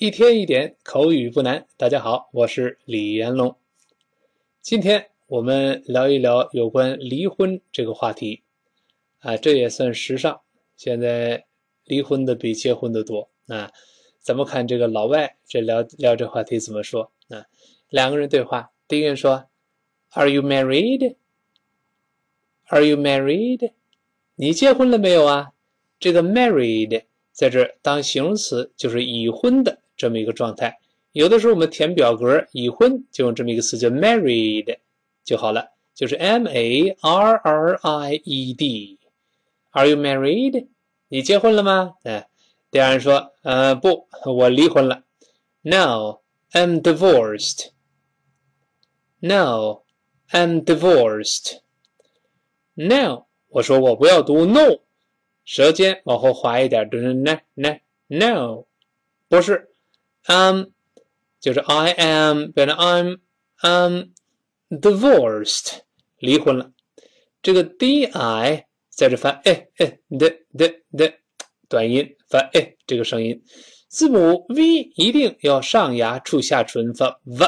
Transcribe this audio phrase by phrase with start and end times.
[0.00, 1.66] 一天一点口语不难。
[1.76, 3.54] 大家好，我是李延龙。
[4.62, 8.42] 今天我们聊一聊有关离婚这个话题
[9.18, 10.40] 啊，这也算时尚。
[10.74, 11.44] 现在
[11.84, 13.70] 离婚的比结婚的多啊。
[14.20, 17.44] 怎么看这个老外这聊聊这话题怎么说啊？
[17.90, 19.50] 两个人对话，第一人说
[20.12, 21.16] ：“Are you married?
[22.68, 23.72] Are you married?
[24.36, 25.52] 你结婚了没有啊？”
[26.00, 29.82] 这个 married 在这当形容词就是已婚的。
[30.00, 30.78] 这么一个状态，
[31.12, 34.78] 有的时候我们填表格已婚就用这么一个词叫 married
[35.22, 38.98] 就好了，就是 M A R R I E D。
[39.72, 40.68] Are you married？
[41.08, 41.96] 你结婚了吗？
[42.04, 42.26] 哎，
[42.70, 45.02] 第二人说，呃，不，我离婚了。
[45.60, 47.68] No，I'm divorced。
[49.18, 51.58] No，I'm divorced。
[52.72, 54.78] No，我说我不要读 no，
[55.44, 58.64] 舌尖往后滑一点，读成 n n no，
[59.28, 59.69] 不是。
[60.26, 60.64] um，
[61.40, 63.20] 就是 I am 变成 I'm
[63.62, 64.10] um
[64.68, 65.78] divorced，
[66.18, 66.72] 离婚了。
[67.42, 68.08] 这个 di
[68.90, 71.12] 在这发哎哎的的的
[71.68, 73.42] 短音发哎这个声音，
[73.88, 77.46] 字母 v 一定要上牙触下唇发 v，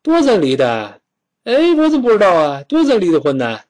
[0.00, 1.00] 多早离的？
[1.42, 2.62] 哎，我怎么不知道啊？
[2.62, 3.62] 多早离的婚呢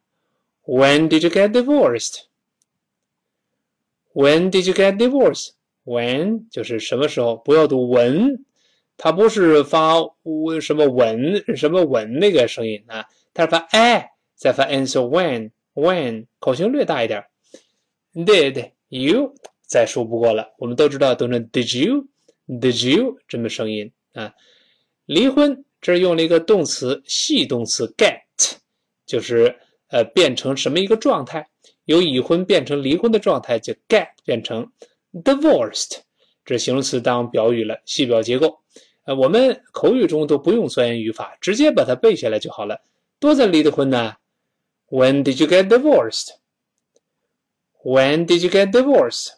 [0.67, 7.37] ？”When did you get divorced？When did you get divorced？When 就是什么时候？
[7.37, 8.45] 不要读文，
[8.99, 9.95] 它不是发
[10.61, 17.25] 什么文什么文那个声音啊，它是发哎，再发 answer when when 口型略大一点。
[18.15, 19.35] Did you
[19.67, 24.33] 再说不过了，我们都知道读成 Did you，Did you 这么声音啊？
[25.07, 28.21] 离婚这儿用了一个动词，系动词 get，
[29.05, 29.55] 就是
[29.89, 31.47] 呃变成什么一个状态？
[31.87, 34.71] 由已婚变成离婚的状态，就 get 变成
[35.13, 35.99] divorced，
[36.45, 38.59] 这形容词当表语了，系表结构。
[39.05, 42.81] 呃，我们口语中都不用钻研语法，直接把它背下来就好了。
[43.19, 44.15] 多早离的婚呢
[44.89, 46.31] ？When did you get divorced？
[47.84, 49.30] divorced？When did you get divorced?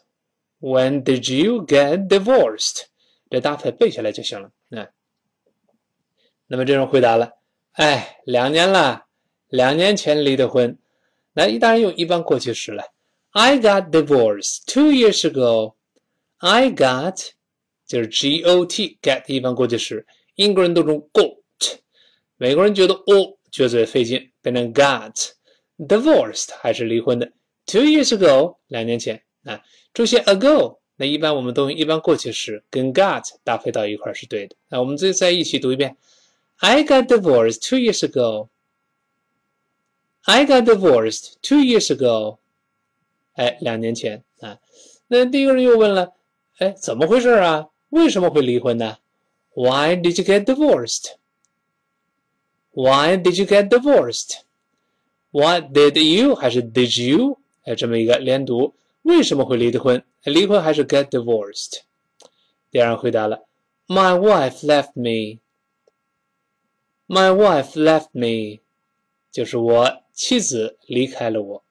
[0.60, 2.86] When did you get divorced?
[3.30, 4.50] 这搭配背下来就行了。
[4.70, 4.88] 嗯，
[6.46, 7.32] 那么这种回答了，
[7.72, 9.06] 哎，两年了，
[9.48, 10.78] 两年前离的婚。
[11.32, 12.84] 那当然用一般过去时了。
[13.30, 15.74] I got divorced two years ago.
[16.38, 17.30] I got
[17.86, 21.78] 就是 G O T get 一般过去时，英国人都用 got，
[22.36, 25.30] 美国人觉得 o 撅嘴费劲，变成 got
[25.78, 27.32] divorced 还是离婚的。
[27.66, 29.62] Two years ago，两年前啊，
[29.94, 34.56] 出现 ago，那一般我们都用一般过去时跟 got 搭配到一块是对的。
[34.68, 35.96] 那我们再再一起读一遍：
[36.58, 38.48] I got divorced two years ago.
[40.22, 42.38] I got divorced two years ago.
[43.34, 44.58] 哎，两年前啊。
[45.08, 46.12] 那第一个人又问了：
[46.58, 47.68] 哎，怎么回事啊？
[47.88, 48.98] 为什么会离婚呢？
[49.54, 51.16] Why did you get divorced?
[52.72, 54.40] Why did you get divorced?
[55.30, 57.38] What did you 还是 did you？
[57.67, 60.01] 哎，这么一个连读，为什么会离的婚？
[60.23, 61.81] 离婚还是 get divorced？
[62.71, 63.43] 第二人回答了
[63.87, 65.41] ：My wife left me.
[67.07, 68.61] My wife left me，
[69.33, 71.63] 就是我妻子离开了我，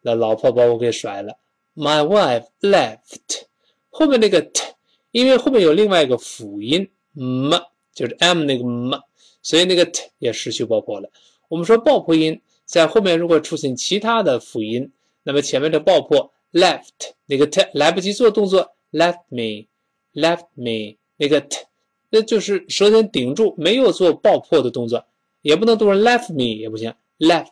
[0.00, 1.36] 那老婆把我给甩了。
[1.74, 3.42] My wife left，
[3.90, 4.72] 后面那个 t，
[5.10, 7.52] 因为后面有另外一个辅音 m，
[7.92, 8.98] 就是 m 那个 m，
[9.42, 11.10] 所以那个 t 也失去爆破了。
[11.48, 14.90] 我们说爆破音在后面如果出现其他的辅音。
[15.26, 19.66] 那么前面的爆破 left 那个 t 来不及做动作 left me
[20.14, 21.66] left me 那个 t
[22.10, 25.04] 那就是舌尖顶住没有做爆破的动作，
[25.42, 27.48] 也不能读成 left me 也不行 left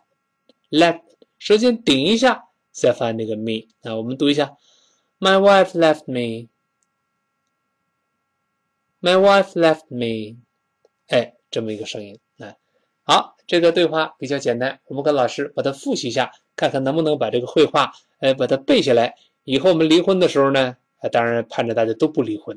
[0.70, 1.00] left
[1.36, 4.56] 舌尖顶一下再发那个 me 啊，我们读一下
[5.18, 6.48] My wife left me
[9.00, 10.36] My wife left me
[11.08, 12.56] 哎，这么一个声音来，
[13.02, 16.32] 好，这个对话比较简单，我们跟老师把它复习一下。
[16.56, 19.16] 看看能不能把这个绘画，哎，把它背下来。
[19.42, 20.76] 以后我们离婚的时候呢，
[21.10, 22.56] 当然盼着大家都不离婚。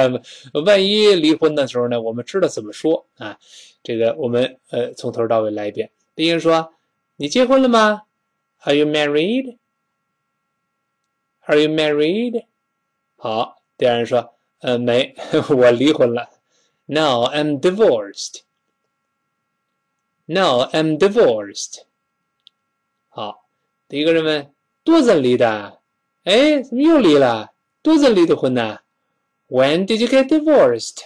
[0.64, 3.38] 万一离婚的时候呢，我们知道怎么说啊？
[3.82, 5.90] 这个我们呃从头到尾来一遍。
[6.16, 6.72] 第一个说
[7.16, 8.04] ：“你结婚了吗
[8.62, 9.58] ？”Are you married?
[11.42, 12.44] Are you married?
[13.16, 15.14] 好，第二人说：“呃，没，
[15.54, 16.30] 我离婚了。
[16.86, 18.40] ”Now I'm divorced.
[20.25, 21.83] No, I'm divorced.
[23.09, 23.45] 好，
[23.87, 24.53] 第一个人问
[24.83, 25.79] 多早离的
[26.23, 27.51] 哎，怎么又离了？
[27.81, 28.79] 多久离的婚呢？
[29.47, 31.05] When did you get divorced？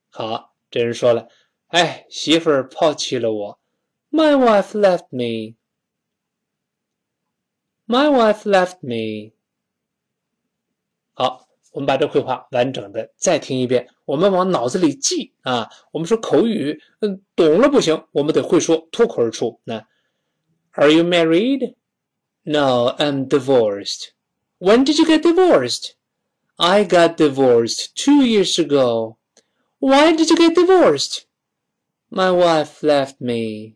[0.08, 1.28] 好，这人说了，
[1.70, 3.58] 哎，媳妇儿抛弃了我。
[4.10, 5.56] My wife left me.
[7.86, 9.32] My wife left me。
[11.12, 15.68] 好，我们把这绘画完整的再听一遍，我们往脑子里记啊。
[15.92, 19.60] 我们说口语，嗯，懂了不行，我们得会说，脱口而出。
[19.64, 19.86] 那，
[20.72, 21.74] Are you married?
[22.42, 24.10] No, I'm divorced.
[24.58, 25.92] When did you get divorced?
[26.56, 29.16] I got divorced two years ago.
[29.78, 31.24] Why did you get divorced?
[32.13, 33.75] My wife left me.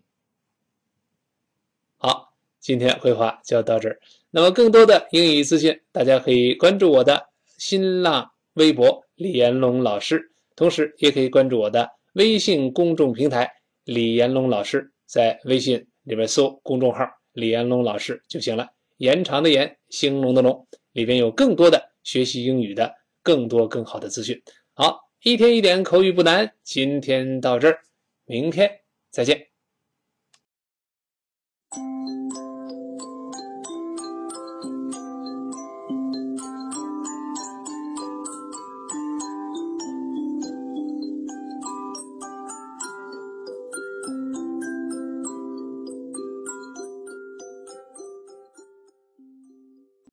[1.95, 2.33] 好。
[2.59, 3.99] 今天绘画就到这儿。
[4.31, 7.29] 那么更多的英语资讯，大家可以关注我的
[7.59, 13.49] 新浪微博李延龙老师，同时也可以关注我的微信公众平台
[13.83, 18.67] 李延龙老师，在微信里面搜公众号李延龙老师就行了。
[18.97, 22.91] 延长的延，兴隆的隆，里边有更多的学习英语的
[23.21, 24.41] 更多更好的资讯。
[24.73, 27.79] 好，一天一点口语不难，今天到这儿，
[28.25, 28.81] 明天
[29.11, 29.47] 再见。